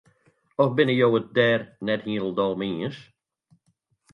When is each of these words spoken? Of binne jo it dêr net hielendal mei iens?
Of 0.61 0.69
binne 0.75 0.95
jo 0.99 1.07
it 1.19 1.27
dêr 1.37 1.59
net 1.85 2.01
hielendal 2.09 2.53
mei 2.59 2.73
iens? 2.75 2.97